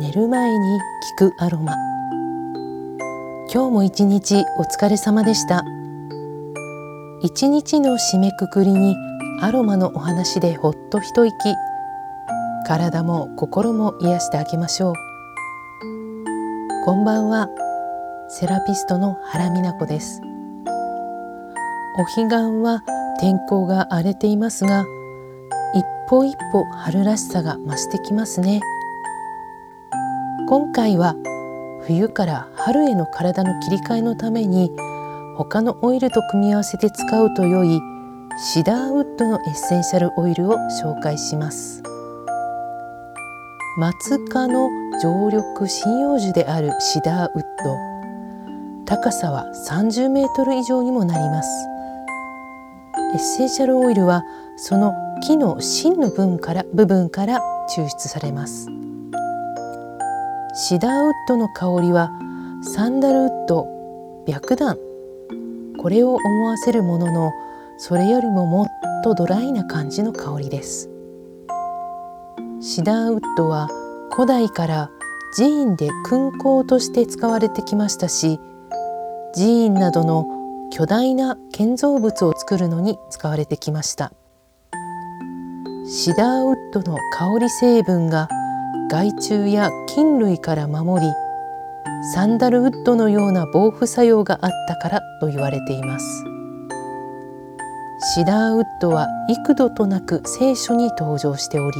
[0.00, 0.80] 寝る前に
[1.20, 1.74] 聞くアロマ。
[3.52, 5.62] 今日も一日お疲れ様でした。
[7.20, 8.96] 一日の締めくくりに
[9.42, 11.34] アロマのお話でほっと一息。
[12.66, 14.94] 体も心も癒してあげましょう。
[16.86, 17.50] こんばんは。
[18.30, 20.22] セラピストの原美奈子です。
[21.98, 22.82] お彼岸は
[23.20, 24.86] 天候が荒れていますが
[25.74, 28.62] 一歩一歩春らしさが増してきますね。
[30.50, 31.14] 今回は
[31.86, 34.72] 冬から春への体の切り替えのために
[35.36, 37.80] 他のオイルと組み合わせて使うと良い
[38.36, 41.84] シダーウッドのエッセンシャルオイルを紹介します。
[43.78, 44.68] 松科の
[45.00, 47.42] 常緑針葉樹であるシダーウッ
[48.82, 48.86] ド。
[48.86, 51.48] 高さは30メートル以上にもなります。
[53.14, 54.24] エッセンシャルオイルは
[54.56, 58.66] その木の芯の部分から部分から抽出されます。
[60.62, 62.12] シダーウッドの香りは
[62.62, 63.66] サンダルウッド
[64.26, 64.76] 白檀。
[65.78, 67.32] これを思わせるものの
[67.78, 68.66] それよりももっ
[69.02, 70.90] とドライな感じの香りです。
[72.60, 73.70] シダーウッドは
[74.12, 74.90] 古代から
[75.34, 78.38] 寺院で勲香として使われてきましたし
[79.34, 80.26] 寺院などの
[80.70, 84.12] 巨大な建造物を作るのに使われてきました。
[85.86, 88.28] シダーウッドの香り成分が
[88.90, 91.12] 害虫や菌類から守り
[92.12, 96.24] サンダルウッドのような防腐作用があったからと言われています。
[98.14, 101.76] シダーウッドは幾度となく聖書に登場しており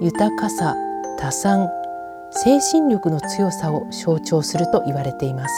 [0.00, 0.74] 豊かさ
[1.18, 1.68] 多産
[2.30, 5.54] 精神力の強さを象徴すると言われています。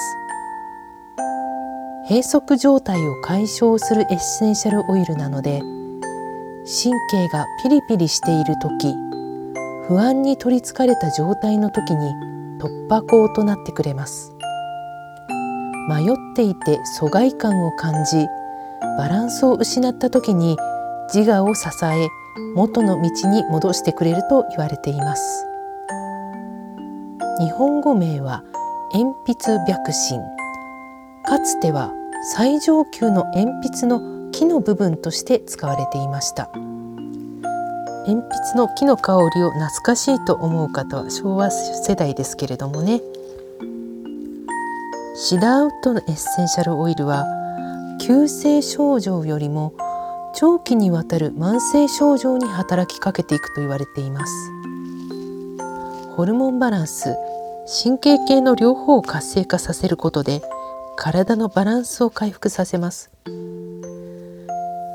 [2.08, 8.96] 閉塞状態を解消するエッセンシャルオイルなので神経がピリピリしている時
[9.88, 12.12] 不安に取りつかれた状態の時に
[12.60, 14.34] 突破口となってくれます。
[15.88, 18.26] 迷っていて疎外感を感じ
[18.98, 20.58] バランスを失った時に
[21.12, 22.08] 自我を支え
[22.54, 25.46] 元の道に戻してくれると言われています。
[27.40, 28.44] 日本語名は
[28.92, 30.20] 鉛筆白芯
[31.24, 31.94] かつては
[32.34, 36.50] 最上級の鉛筆の木の部分として使われていました。
[38.08, 43.02] 鉛筆の木の香りを懐かしいと思う方は昭和世代ですけれどもね。
[45.14, 47.26] シダーウッドのエッセンシャルオイルは
[48.00, 49.74] 急性症状よりも
[50.34, 54.32] 長期にわたる慢性症状に働きかけていくと言われています。
[56.16, 57.14] ホルモンバランス
[57.82, 60.40] 神経系の両方を活性化させることで
[60.96, 63.10] 体のバランスを回復させます。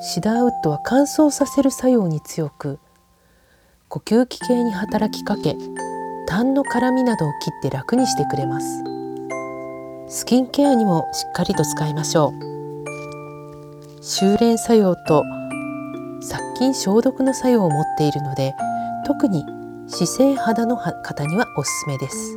[0.02, 2.80] シダーウッドは乾燥させる作用に強く
[3.94, 5.56] 呼吸器系に働きかけ
[6.26, 8.84] 痰の絡みなどを切って楽にしてくれます。
[10.08, 14.04] スキンケアにもしっかりと使いましょう。
[14.04, 15.24] 修練作用と
[16.22, 18.56] 殺菌消毒の作用を持っているので
[19.06, 19.46] 特に
[19.88, 22.36] 姿勢肌の方にはおすすめです。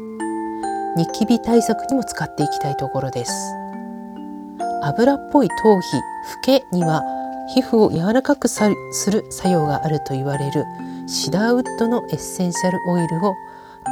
[0.98, 3.32] ニキビ対策にも使っていきたいところです。
[4.82, 7.02] 油っぽい頭皮フけには
[7.54, 8.60] 皮膚を柔らかくす
[9.10, 10.66] る作用があると言われる
[11.08, 13.34] シダーウッドのエッセンシャルオイルを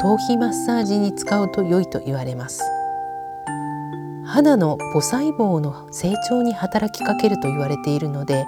[0.00, 2.60] 頭皮マッサージに使うと良いと言われます。
[4.26, 8.46] 肌の母細胞の成長に働きかけると言われているので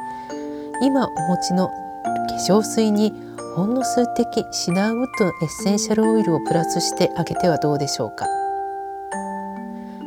[0.82, 3.12] 今お持ちの化粧水に
[3.54, 8.26] ほんの数滴シナーウッドのエッセンシャルオイルをプラスしてあげてはどうでしょうか。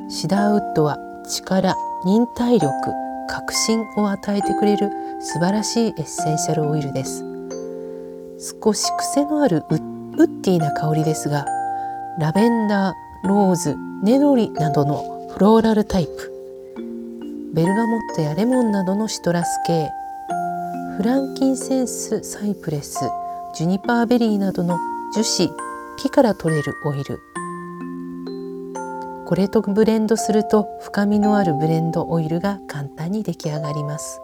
[0.09, 0.97] シダーウッドは
[1.29, 2.69] 力忍耐力
[3.29, 4.89] 確信を与えてくれる
[5.21, 7.28] 素晴らしいエッセンシャルオイルです。
[8.39, 11.45] 少し癖のあるウッディな香りですが
[12.19, 16.33] ラベンダーローズネロリなどのフローラルタイプ。
[17.53, 19.89] ベルガモットやレモンなどのシトラス系。
[20.97, 23.00] フランキンセンスサイプレス
[23.55, 24.77] ジュニパーベリーなどの
[25.13, 25.53] 樹脂
[25.97, 27.19] 木から取れるオイル。
[29.25, 34.21] これとブレンドすると深みのあるブレンドオイルが簡単に出来上がります。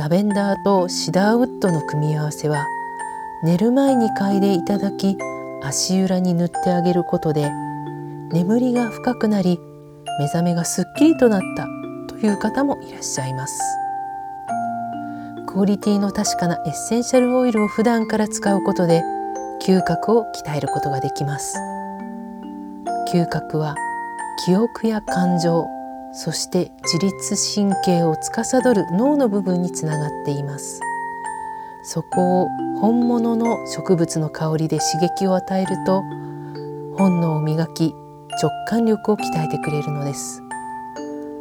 [0.00, 2.66] ラベンダーとシダーウッドの組み合わせは
[3.44, 5.18] 寝る前に嗅いでいただき
[5.62, 7.50] 足裏に塗ってあげることで
[8.32, 9.60] 眠りが深くなり
[10.18, 11.66] 目覚めがすっきりとなった
[12.08, 13.60] という方もいらっしゃいます。
[15.46, 19.02] クオリティの確かなエッセンシャルオイルを普段から使うことで
[19.60, 21.58] 嗅覚を鍛えることができます。
[23.12, 23.74] 嗅覚は
[24.46, 25.66] 記憶や感情
[26.12, 30.80] そして自律神経を司る脳の部分につながっています。
[31.82, 32.48] そこを
[32.80, 36.02] 本物の植物の香りで刺激を与えると
[36.96, 37.94] 本能を磨き
[38.42, 40.42] 直感力を鍛えてくれるのです。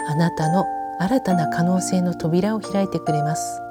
[0.07, 0.65] あなたの
[0.99, 3.61] 新たな可能性の扉を開いてくれます。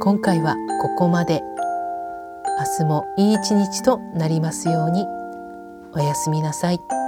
[0.00, 1.42] 今回はここまで。
[2.58, 5.06] 明日もいい一日となりますように。
[5.94, 7.05] おやすみなさい。